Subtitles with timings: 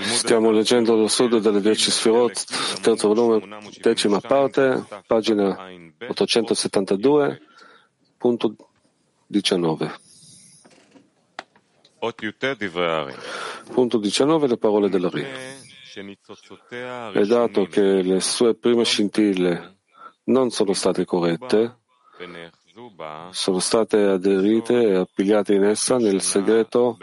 [0.00, 5.68] Stiamo leggendo lo studio delle dieci sfirot, terzo volume, decima parte, pagina
[6.08, 7.40] 872,
[8.16, 8.56] punto
[9.26, 9.94] 19.
[13.72, 15.26] Punto 19, le parole della Ri.
[17.12, 19.76] È dato che le sue prime scintille
[20.24, 21.78] non sono state corrette,
[23.30, 26.98] sono state aderite e appigliate in essa nel segreto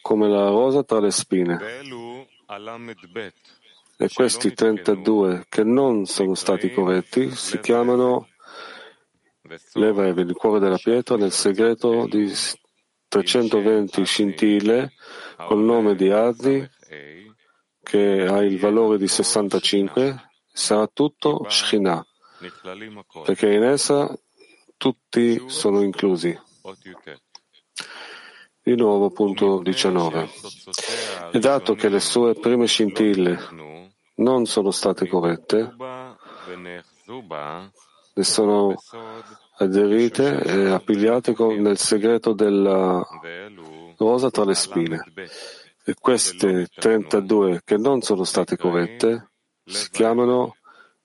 [0.00, 1.58] come la rosa tra le spine.
[3.96, 8.28] E questi 32 che non sono stati corretti si chiamano
[9.74, 12.32] Levaev, il cuore della pietra, nel segreto di
[13.08, 14.92] 320 scintille
[15.36, 16.68] col nome di Adni
[17.82, 22.06] che ha il valore di 65, sarà tutto Shekhinah,
[23.24, 24.16] perché in essa
[24.76, 26.38] tutti sono inclusi.
[28.62, 30.28] Di nuovo, punto 19.
[31.32, 33.38] E dato che le sue prime scintille
[34.16, 35.74] non sono state corrette,
[38.14, 38.74] ne sono
[39.58, 43.02] aderite e appigliate nel segreto della
[43.96, 45.04] rosa tra le spine.
[45.84, 49.30] E queste 32 che non sono state corrette
[49.64, 50.56] si chiamano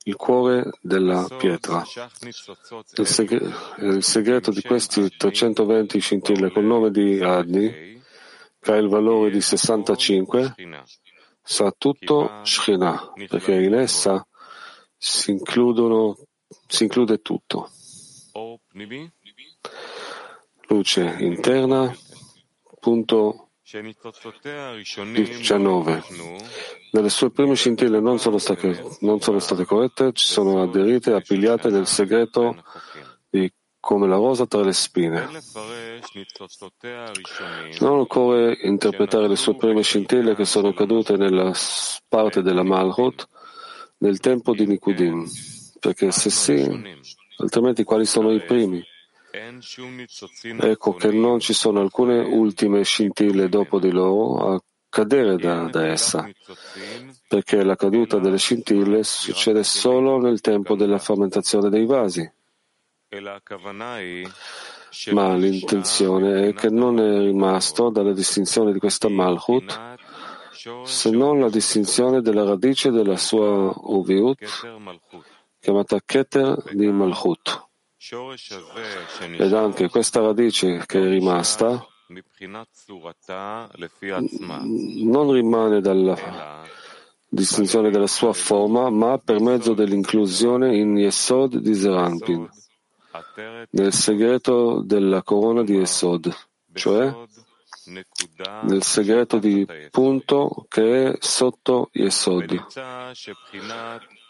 [0.08, 1.84] il cuore della pietra.
[2.96, 8.02] Il, segre- il segreto di questi 320 scintille col nome di Adni,
[8.60, 10.56] che ha il valore di 65,
[11.42, 14.26] sarà tutto Shekhinah, perché in essa
[14.96, 16.18] si, includono,
[16.68, 17.72] si include tutto.
[20.68, 21.96] Luce interna,
[22.80, 23.45] punto
[25.12, 26.04] 19.
[26.92, 31.16] Nelle sue prime scintille non sono, state, non sono state corrette, ci sono aderite e
[31.16, 32.64] appigliate nel segreto
[33.30, 35.28] di come la rosa tra le spine.
[37.80, 41.52] Non occorre interpretare le sue prime scintille che sono cadute nella
[42.08, 43.28] parte della Malhut
[43.98, 45.28] nel tempo di Nikudim,
[45.80, 46.68] perché se sì,
[47.38, 48.84] altrimenti quali sono i primi?
[50.60, 55.88] Ecco che non ci sono alcune ultime scintille dopo di loro a cadere da, da
[55.88, 56.30] essa,
[57.28, 62.32] perché la caduta delle scintille succede solo nel tempo della fermentazione dei vasi.
[65.12, 69.96] Ma l'intenzione è che non è rimasto dalla distinzione di questa Malchut
[70.84, 74.38] se non la distinzione della radice della sua Uviut,
[75.60, 77.65] chiamata Keter di Malchut.
[79.38, 81.88] Ed anche questa radice che è rimasta
[85.04, 86.64] non rimane dalla
[87.28, 92.48] distinzione della sua forma, ma per mezzo dell'inclusione in Yesod di Zeranpin,
[93.72, 96.32] nel segreto della corona di Yesod,
[96.74, 97.12] cioè
[97.86, 102.66] nel segreto di punto che è sotto Yesod.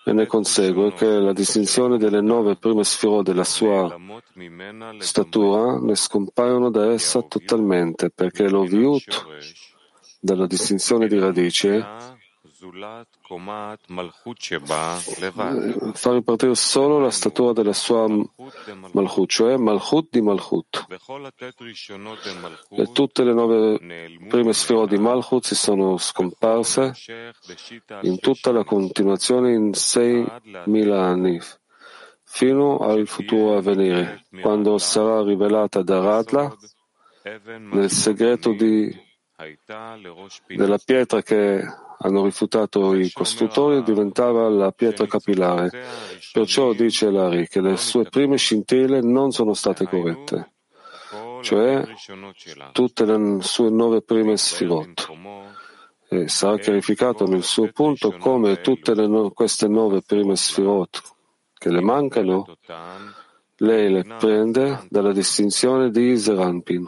[0.07, 3.95] E ne consegue che la distinzione delle nove prime sfere della sua
[4.99, 9.25] statura ne scompaiono da essa totalmente, perché lo viut
[10.19, 11.83] dalla distinzione di radice
[15.93, 18.07] fa ripartire solo la statura della sua
[18.91, 20.85] Malchut, cioè Malchut di Malchut.
[22.69, 23.77] E tutte le nove
[24.27, 26.93] prime sfere di Malchut si sono scomparse
[28.01, 31.39] in tutta la continuazione in 6.000 anni,
[32.23, 36.55] fino al futuro a venire, quando sarà rivelata da Radla
[37.71, 38.95] nel segreto di,
[40.47, 41.63] della pietra che
[42.05, 45.71] hanno rifiutato i costruttori diventava la pietra capillare.
[46.31, 50.51] Perciò dice Lari che le sue prime scintille non sono state corrette,
[51.41, 51.83] cioè
[52.71, 55.07] tutte le sue nove prime sfirot.
[56.07, 61.01] E sarà chiarificato nel suo punto come tutte no- queste nove prime sfirot
[61.57, 62.45] che le mancano,
[63.57, 66.87] lei le prende dalla distinzione di Zeranpin.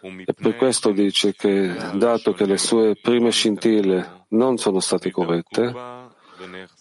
[0.00, 5.74] E per questo dice che, dato che le sue prime scintille non sono state corrette,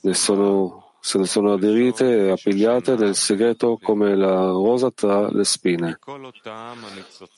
[0.01, 5.43] ne sono, se ne sono aderite e appigliate nel segreto come la rosa tra le
[5.43, 5.99] spine,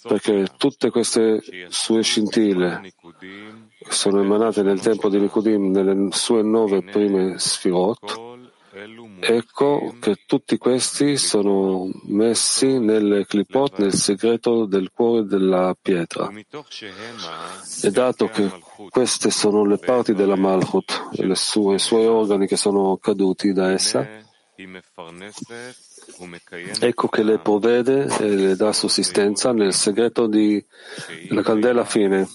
[0.03, 2.93] perché tutte queste sue scintille
[3.87, 8.28] sono emanate nel tempo di Nikudim nelle sue nove prime sfirot,
[9.19, 16.31] Ecco che tutti questi sono messi nelle clipot nel segreto del cuore della pietra.
[17.81, 18.49] E dato che
[18.89, 23.71] queste sono le parti della Malchut e sue, i suoi organi che sono caduti da
[23.71, 24.07] essa,
[26.81, 32.27] Ecco che le provvede e le dà sussistenza nel segreto della candela fine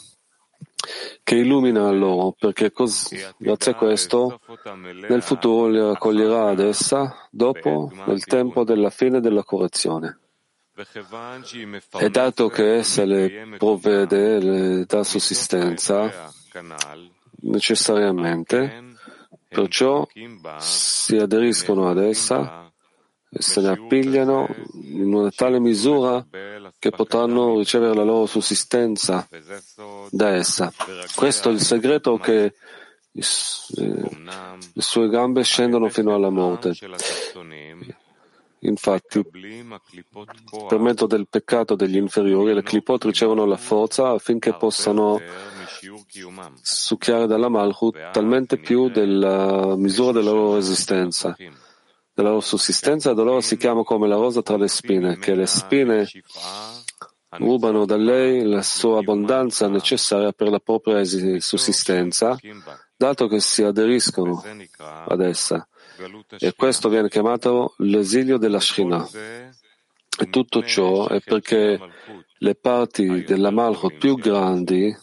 [1.23, 4.41] che illumina loro, perché così, grazie a questo
[5.09, 10.19] nel futuro li raccoglierà ad essa dopo nel tempo della fine della correzione.
[11.99, 16.33] E dato che essa le provvede, le dà sussistenza
[17.43, 18.97] necessariamente,
[19.49, 20.07] perciò
[20.59, 22.63] si aderiscono ad essa
[23.39, 24.49] se ne appigliano
[24.83, 26.25] in una tale misura
[26.79, 29.27] che potranno ricevere la loro sussistenza
[30.11, 30.73] da essa.
[31.15, 32.55] Questo è il segreto che eh,
[33.13, 36.75] le sue gambe scendono fino alla morte.
[38.61, 39.23] Infatti,
[40.69, 45.21] per mezzo del peccato degli inferiori, le clipot ricevono la forza affinché possano
[46.63, 51.37] succhiare dalla Malchut talmente più della misura della loro esistenza
[52.14, 55.46] della loro sussistenza ed allora si chiama come la rosa tra le spine, che le
[55.46, 56.08] spine
[57.31, 62.38] rubano da lei la sua abbondanza necessaria per la propria sussistenza,
[62.96, 64.40] dato che si aderiscono
[64.78, 65.66] ad essa.
[66.38, 69.06] E questo viene chiamato l'esilio della Shina.
[70.16, 71.81] E tutto ciò è perché
[72.38, 74.96] le parti della Malchut più grandi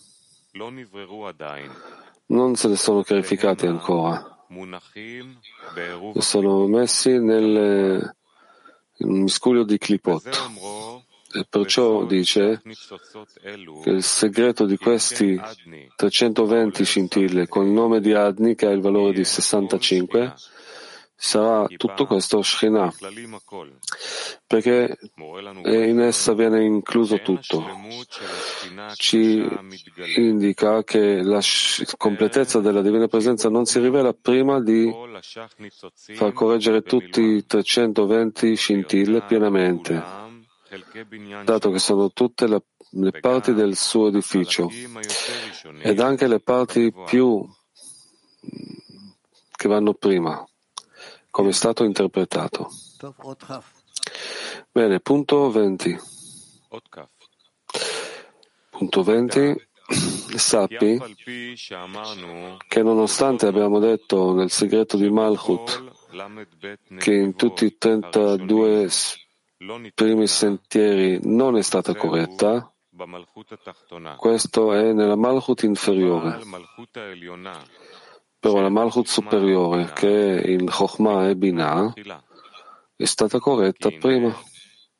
[2.27, 4.31] non se ne sono chiarificate ancora
[6.18, 8.13] sono messi nel
[8.98, 10.27] miscuglio di Klipot.
[11.33, 15.39] E perciò dice che il segreto di questi
[15.95, 20.33] 320 scintille con il nome di Adni, che ha il valore di 65,
[21.23, 22.94] sarà tutto questo Shekhinah,
[24.47, 24.97] perché
[25.65, 27.63] in essa viene incluso tutto.
[28.95, 29.47] Ci
[30.15, 31.39] indica che la
[31.95, 34.91] completezza della Divina Presenza non si rivela prima di
[36.15, 40.03] far correggere tutti i 320 scintille pienamente,
[41.44, 42.63] dato che sono tutte le,
[42.94, 44.71] le parti del suo edificio
[45.81, 47.47] ed anche le parti più
[49.56, 50.44] che vanno prima
[51.31, 52.69] come è stato interpretato.
[54.72, 55.98] Bene, punto 20.
[58.69, 59.69] Punto 20.
[60.36, 61.01] Sappi
[62.68, 65.83] che nonostante abbiamo detto nel segreto di Malchut
[66.98, 68.89] che in tutti i 32
[69.94, 72.72] primi sentieri non è stata corretta,
[74.18, 76.39] questo è nella Malchut inferiore.
[78.41, 81.93] Però la Malchut superiore, che in Chokhmah e Binah,
[82.95, 84.35] è stata corretta prima,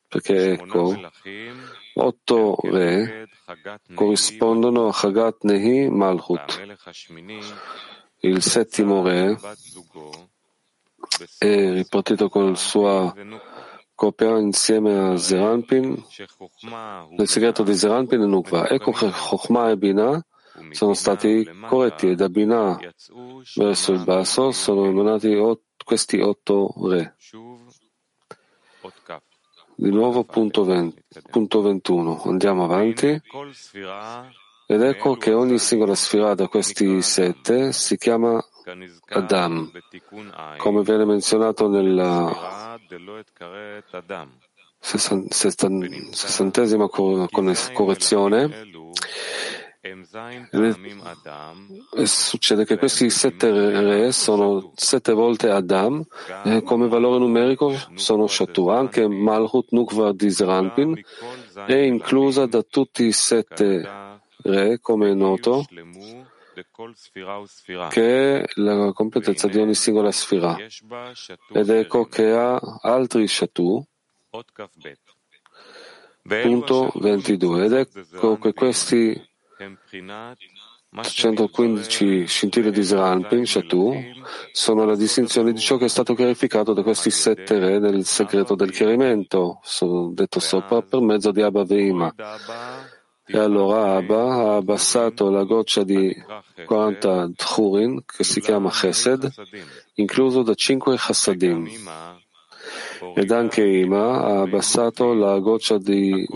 [0.06, 0.94] perché ecco,
[1.94, 3.28] otto re
[3.94, 6.78] corrispondono a Chagat Nehi Malchut.
[8.20, 9.36] Il settimo re
[11.38, 13.12] è ripartito con la sua
[13.92, 16.00] coppia insieme a Zeranpin
[17.10, 18.68] nel segreto di Zeranpin e Nukva.
[18.68, 20.26] Ecco che Chokhmah e Binah
[20.70, 22.78] sono stati corretti e da Binah
[23.54, 25.34] verso il basso sono emanati
[25.84, 27.16] questi otto re.
[29.74, 32.22] Di nuovo punto, 20, punto 21.
[32.24, 33.20] Andiamo avanti.
[34.66, 38.42] Ed ecco che ogni singola sfera da questi sette si chiama
[39.08, 39.70] Adam,
[40.56, 42.78] come viene menzionato nella
[44.78, 48.70] sessantesima correzione
[52.04, 56.04] succede che questi sette re sono sette volte Adam
[56.44, 58.68] e come valore numerico sono Shatu.
[58.68, 61.04] Anche Malchut Nukva di Zranpin
[61.66, 65.64] è inclusa da tutti i sette re, come è noto,
[67.88, 70.56] che è la completezza di ogni singola sfera.
[71.52, 73.84] Ed ecco che ha altri Shatu,
[76.22, 77.64] punto 22.
[77.64, 79.30] Ed ecco che questi
[81.00, 83.94] 115 scintille di Zranpin, Shatu,
[84.52, 88.54] sono la distinzione di ciò che è stato chiarificato da questi sette re nel segreto
[88.54, 89.60] del chiarimento,
[90.12, 92.12] detto sopra, per mezzo di Abba Veima.
[93.24, 96.14] E allora Abba ha abbassato la goccia di
[96.66, 99.32] 40 Dchurin, che si chiama Chesed,
[99.94, 102.11] incluso da 5 Chassadim
[103.14, 106.26] ed anche Ima ha abbassato la goccia di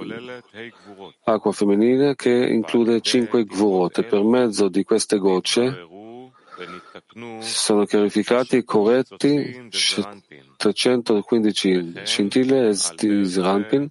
[1.24, 5.86] acqua femminile che include cinque gvurot e per mezzo di queste gocce
[7.40, 9.68] si sono chiarificati corretti
[10.56, 13.88] 315 scintille di Srampin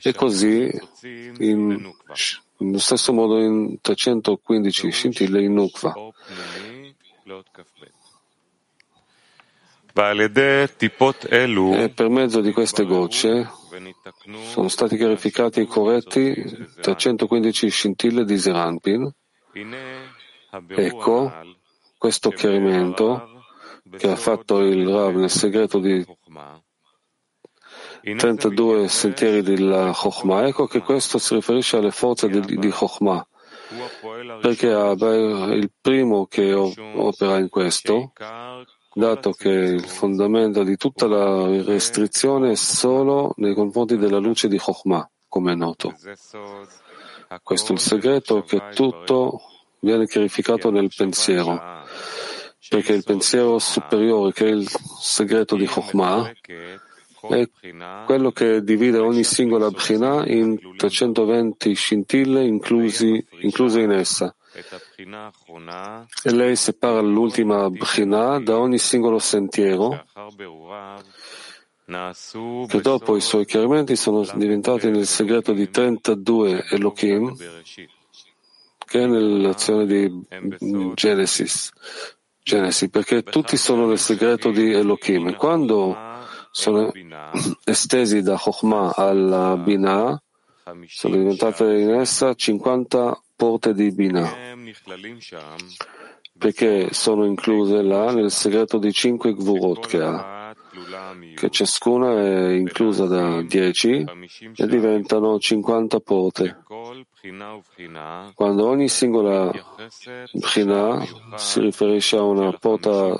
[0.00, 0.70] e così
[1.38, 1.92] in,
[2.58, 5.94] nello stesso modo in 315 scintille in Nukva.
[11.74, 13.50] E per mezzo di queste gocce
[14.44, 16.34] sono stati chiarificati e corretti
[16.80, 19.10] 315 scintille di Zeranpin.
[20.68, 21.32] Ecco
[21.98, 23.44] questo chiarimento
[23.96, 26.04] che ha fatto il Rav nel segreto di
[28.02, 30.46] 32 sentieri della Chokhmah.
[30.46, 33.26] Ecco che questo si riferisce alle forze di, di Chokhmah,
[34.40, 38.12] perché Abba è il primo che opera in questo,
[38.94, 44.58] dato che il fondamento di tutta la restrizione è solo nei confronti della luce di
[44.58, 45.94] Chokhmah, come è noto.
[47.42, 49.40] Questo è il segreto che tutto
[49.80, 51.58] viene chiarificato nel pensiero,
[52.68, 54.68] perché il pensiero superiore, che è il
[55.00, 56.30] segreto di Chokhmah,
[57.30, 57.48] è
[58.04, 63.24] quello che divide ogni singola Bchina in 320 scintille incluse
[63.80, 64.34] in essa.
[66.22, 70.04] E lei separa l'ultima Bchina da ogni singolo sentiero
[72.66, 77.36] che dopo i suoi chiarimenti sono diventati nel segreto di 32 Elohim
[78.92, 80.26] che è nell'azione di
[80.92, 81.72] Genesis,
[82.42, 85.34] Genesi, perché tutti sono nel segreto di Elohim.
[85.34, 85.96] Quando
[86.50, 86.92] sono
[87.64, 90.22] estesi da Chokhmah alla Binah,
[90.86, 94.34] sono diventate in essa 50 porte di Binah,
[96.38, 100.42] perché sono incluse là nel segreto di cinque Gvurot che ha
[101.34, 104.04] che ciascuna è inclusa da 10
[104.56, 106.62] e diventano 50 porte.
[108.34, 109.52] Quando ogni singola
[110.32, 113.14] Bchina si riferisce a una porta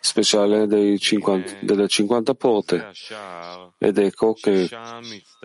[0.00, 2.90] speciale 50, delle 50 porte.
[3.78, 4.68] Ed ecco che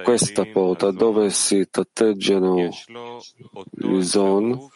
[0.03, 2.69] questa porta dove si tratteggiano
[3.71, 4.69] gli zon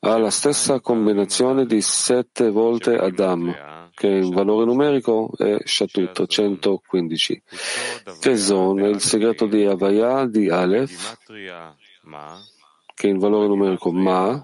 [0.00, 7.42] ha la stessa combinazione di sette volte Adam, che in valore numerico è Shatut 115,
[8.20, 11.18] che Zon è il segreto di Havaya di Aleph,
[12.94, 14.42] che in valore numerico Ma,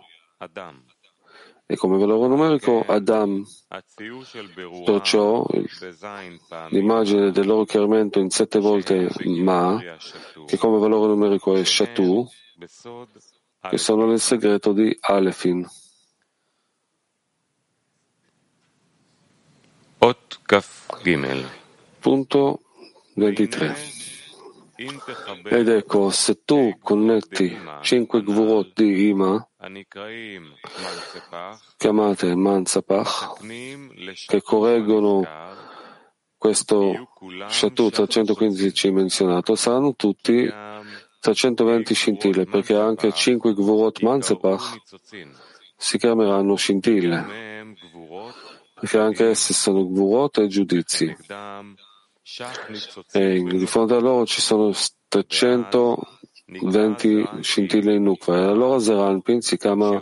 [1.66, 3.44] e come valore numerico Adam.
[4.84, 5.46] Perciò
[6.68, 9.80] l'immagine del loro chiarimento in sette volte Ma,
[10.46, 12.28] che come valore numerico è Shatu,
[13.68, 15.66] che sono nel segreto di Alefin.
[22.00, 22.60] Punto
[23.14, 24.03] 23.
[25.44, 29.48] Ed ecco, se tu connetti cinque gvurot di Ima,
[31.76, 33.38] chiamate Mansapach,
[34.26, 35.26] che correggono
[36.36, 37.08] questo
[37.48, 40.46] Shatut 315 menzionato, saranno tutti
[41.20, 44.82] 320 scintille, perché anche 5 Gvurot Mansepach
[45.74, 47.74] si chiameranno scintille,
[48.74, 51.16] perché anche essi sono Gvurot e giudizi.
[53.12, 54.72] E di fronte a loro ci sono
[55.08, 60.00] 320 scintille in Nukva, e allora Zeranpin si chiama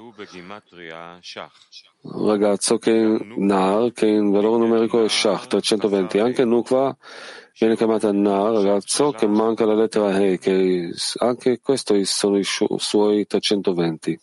[2.24, 3.04] ragazzo che è
[3.36, 6.20] Nar, che in valore numerico è Shach, 320.
[6.20, 6.96] Anche Nukva
[7.58, 13.26] viene chiamata Nar, ragazzo, che manca la lettera He, che anche questi sono i suoi
[13.26, 14.20] 320.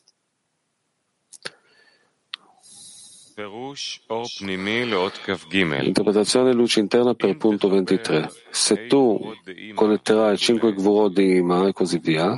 [5.86, 8.30] Interpretazione luce interna per punto 23.
[8.50, 9.34] Se tu
[9.74, 12.38] connetterai cinque gvurot di Ima e così via,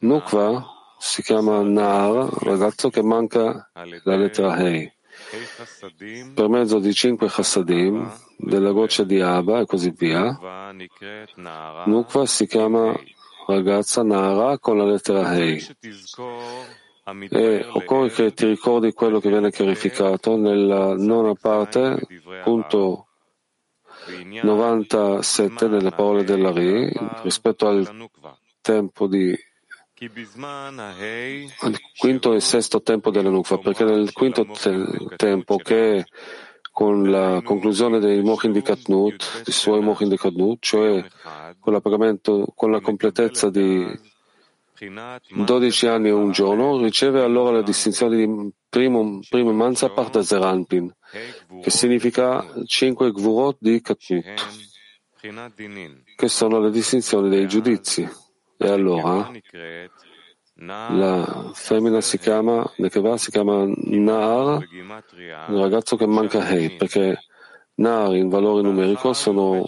[0.00, 0.66] Nukva
[0.98, 3.70] si chiama Nar, ragazzo che manca
[4.04, 4.90] la lettera Hei.
[6.34, 10.38] Per mezzo di cinque chassadim, della goccia di Abba e così via,
[11.86, 12.98] Nukva si chiama
[13.46, 15.64] ragazza Nara con la lettera Hei.
[17.30, 22.04] E occorre che ti ricordi quello che viene chiarificato nella nona parte,
[22.42, 23.06] punto
[24.42, 26.90] 97 nelle parole della Ri,
[27.22, 28.10] rispetto al
[28.60, 29.32] tempo di
[31.60, 36.04] al quinto e sesto tempo della Nukva, perché nel quinto te- tempo che
[36.70, 41.02] con la conclusione dei Mochin di Katnut, dei suoi Mochin di Katnut, cioè
[41.58, 41.80] con,
[42.54, 44.14] con la completezza di
[45.44, 50.94] 12 anni e un giorno, riceve allora la distinzione di primo, primo Manzapach da Zeranpin,
[51.62, 54.24] che significa 5 Gvurot di Katnut,
[56.16, 58.08] che sono le distinzioni dei giudizi.
[58.58, 59.30] E allora
[60.58, 64.66] la femmina si chiama, Nekeva si chiama Nar,
[65.48, 67.25] un ragazzo che manca Hei, perché
[67.78, 69.66] Nar in valore numerico sono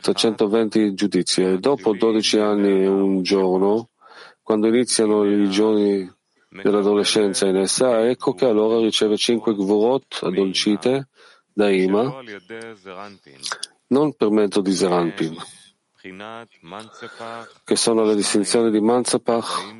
[0.00, 3.88] 320 giudizi e dopo 12 anni e un giorno,
[4.42, 6.06] quando iniziano i giorni
[6.50, 11.08] dell'adolescenza in essa, ecco che allora riceve 5 gvurot addolcite
[11.50, 12.22] da Ima,
[13.86, 15.34] non per mezzo di Zeranpin,
[17.64, 19.74] che sono le distinzioni di Manzapach,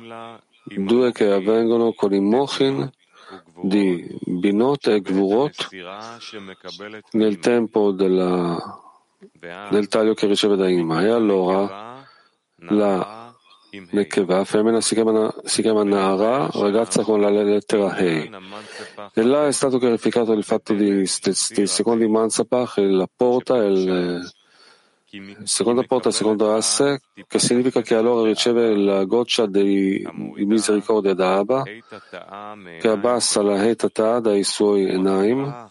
[0.77, 2.91] due che avvengono con i Mochin
[3.61, 5.69] di Binot e Gvurot
[7.11, 8.57] nel tempo della,
[9.69, 11.01] del taglio che riceve da Ima.
[11.01, 12.05] E allora
[12.57, 13.23] la
[13.91, 18.29] Nekeva, femmina, si chiama, si chiama Nara, ragazza con la lettera Hei.
[19.13, 23.67] E là è stato chiarificato il fatto di, di secondo i Manzapach, la porta e
[23.71, 24.31] il
[25.43, 30.05] seconda porta, secondo asse, che significa che allora riceve la goccia di,
[30.35, 35.69] di misericordia da Abba, che abbassa la Hetata dai suoi Enaim,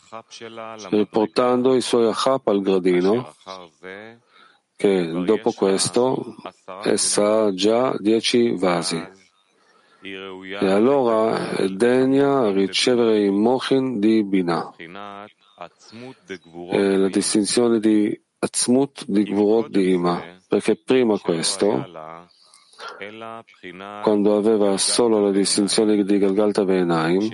[0.90, 3.34] riportando i suoi Achap al gradino,
[4.76, 6.36] che dopo questo
[6.84, 9.20] essa ha già dieci vasi.
[10.02, 14.72] E allora è degna ricevere i Mochin di Bina.
[16.70, 21.86] E la distinzione di Atzmut di Gvurot di Ima, perché prima questo,
[24.02, 27.28] quando aveva solo la distinzione di Galgalta Venaim,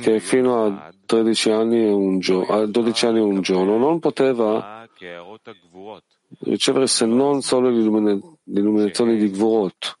[0.00, 3.98] che fino a 13 anni e un, gio- a 12 anni e un giorno non
[3.98, 4.88] poteva
[6.40, 9.98] ricevere se non solo l'illuminazione di Gvurot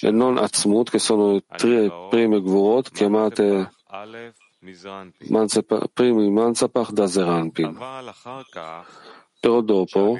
[0.00, 3.70] e non Atzmut, che sono tre prime Gvurot chiamate
[5.92, 7.76] primi Manzapach da Zeranpin.
[9.40, 10.18] Però dopo,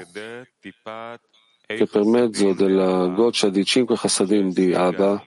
[1.66, 5.24] che per mezzo della goccia di cinque chassadim di Abba,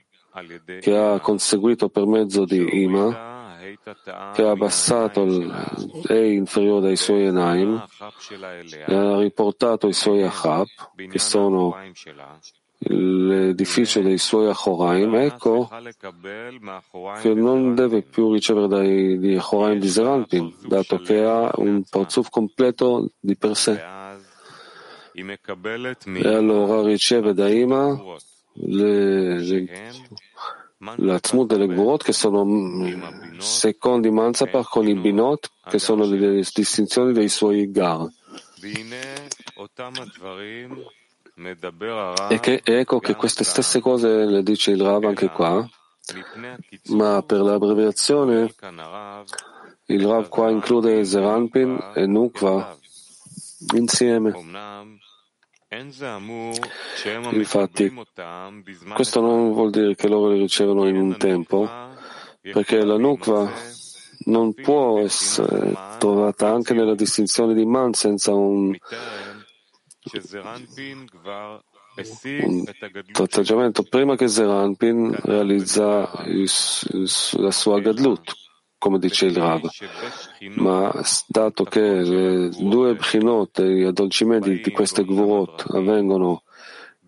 [0.80, 3.54] che ha conseguito per mezzo di Ima,
[4.34, 7.84] che ha abbassato l'E inferiore dai suoi Enaim
[8.86, 10.66] e ha riportato i suoi Achab,
[11.10, 11.74] che sono
[12.78, 15.68] l'edificio dei suoi Achoraim, ecco
[17.20, 23.36] che non deve più ricevere dagli Achoraim di dato che ha un parzuf completo di
[23.36, 23.82] per sé.
[25.14, 27.98] E allora riceve da Ima
[28.52, 29.90] le, le,
[30.96, 32.46] la Tzmut delle Gvurot, che sono
[33.38, 38.08] secondi Manzapach con i Binot, che sono le distinzioni dei suoi Gar.
[42.28, 45.68] E che, ecco che queste stesse cose le dice il Rav anche qua,
[46.88, 48.54] ma per l'abbreviazione
[49.86, 52.74] il Rav qua include Zeranpin e Nukva
[53.74, 54.32] insieme.
[57.32, 57.92] Infatti,
[58.94, 61.68] questo non vuol dire che loro li ricevono in un tempo,
[62.40, 63.52] perché la Nukva
[64.26, 68.74] non può essere trovata anche nella distinzione di Man senza un
[72.42, 72.64] un
[73.12, 76.10] tratteggiamento prima che Zeranpin realizza
[77.32, 78.34] la sua Gadlut,
[78.78, 79.68] come dice il Rav.
[80.56, 80.92] Ma
[81.26, 86.42] dato che le due bchinot e gli addolcimenti di queste gvurot avvengono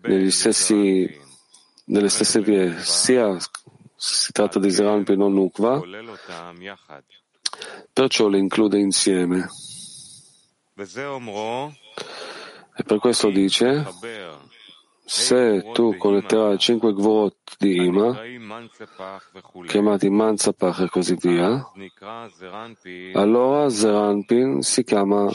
[0.01, 1.07] negli stessi,
[1.85, 3.37] nelle stesse vie, sia
[4.01, 5.81] si tratta di Zeranpin o Nukva,
[7.91, 9.49] perciò le include insieme.
[12.79, 13.85] E per questo dice,
[15.03, 18.17] se tu connetterai cinque gvorot di Ima,
[19.65, 21.61] chiamati Manzapach e così via,
[23.15, 25.29] allora Zeranpin si chiama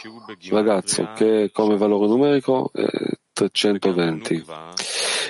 [0.48, 2.86] ragazzo, che come valore numerico è
[3.34, 4.44] 320.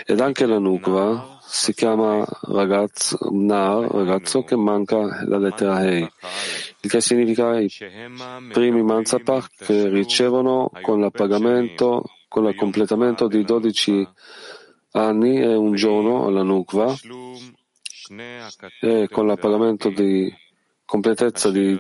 [0.06, 6.08] Ed anche la Nukva si chiama ragazzo, nar, ragazzo che manca la lettera Hei,
[6.88, 7.70] che significa i
[8.52, 14.08] primi Manzapach che ricevono con l'appagamento, con il completamento di 12
[14.92, 16.94] anni e un giorno alla Nukva
[18.80, 20.32] e con l'appagamento di
[20.84, 21.78] completezza di,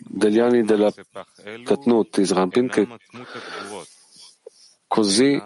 [0.00, 0.92] degli anni della
[1.64, 2.88] Katnut Isrampin che
[4.86, 5.40] così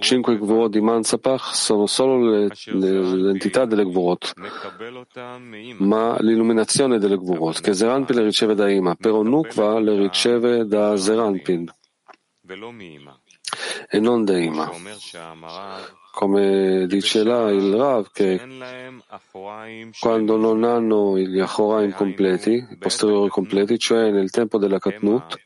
[0.00, 4.32] cinque Gvorot di Manzapach sono solo le, le, l'entità delle Gvorot,
[5.78, 10.96] ma l'illuminazione delle Gvorot, che Zeranpin le riceve da Ima, però Nukva le riceve da
[10.96, 11.70] Zeranpin
[13.88, 14.70] e non da Ima.
[16.12, 18.40] Come dice là il Rav, che
[20.00, 25.36] quando non hanno gli Achoraim completi, i posteriori completi, cioè nel tempo della Katnut,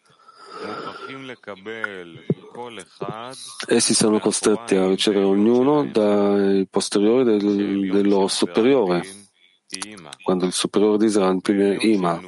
[3.66, 9.03] Essi sono costretti a ricevere ognuno dai posteriori del, del loro superiore,
[10.23, 12.20] quando il superiore di Zeranpin è Ima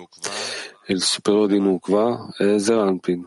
[0.85, 3.27] e il superiore di Nukva è Zeranpin.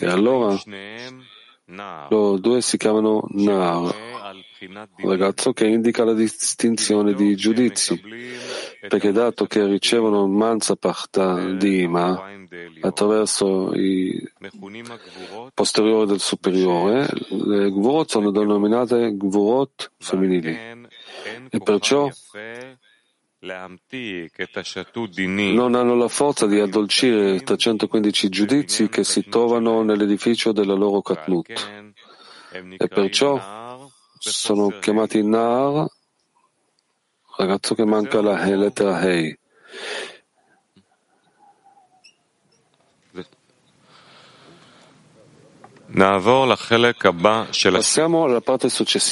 [0.00, 0.58] E allora
[1.66, 3.94] loro due si chiamano Nar,
[4.96, 8.00] ragazzo che indica la distinzione di giudizi,
[8.88, 12.30] perché dato che ricevono Manzapachta di Ima
[12.80, 14.20] attraverso i
[15.54, 20.58] posteriori del superiore, le Gvurot sono denominate Gvurot femminili.
[21.48, 22.10] E perciò
[25.52, 31.50] non hanno la forza di addolcire 315 giudizi che si trovano nell'edificio della loro Katnut.
[32.52, 35.88] E perciò sono chiamati Nar,
[37.36, 39.36] ragazzo che manca la lettera Hei.
[47.78, 49.10] Passiamo alla parte successiva